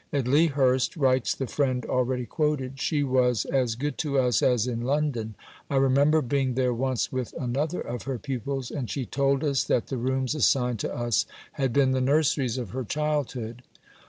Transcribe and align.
"At 0.11 0.27
Lea 0.27 0.47
Hurst," 0.47 0.97
writes 0.97 1.35
the 1.35 1.45
friend 1.45 1.85
already 1.85 2.25
quoted, 2.25 2.79
"she 2.81 3.03
was 3.03 3.45
as 3.45 3.75
good 3.75 3.99
to 3.99 4.17
us 4.17 4.41
as 4.41 4.65
in 4.65 4.81
London. 4.81 5.35
I 5.69 5.75
remember 5.75 6.23
being 6.23 6.55
there 6.55 6.73
once 6.73 7.11
with 7.11 7.33
another 7.39 7.81
of 7.81 8.01
her 8.05 8.17
pupils, 8.17 8.71
and 8.71 8.89
she 8.89 9.05
told 9.05 9.43
us 9.43 9.63
that 9.65 9.89
the 9.89 9.97
rooms 9.97 10.33
assigned 10.33 10.79
to 10.79 10.91
us 10.97 11.27
had 11.51 11.71
been 11.71 11.91
the 11.91 12.01
nurseries 12.01 12.57
of 12.57 12.71
her 12.71 12.83
childhood. 12.83 13.61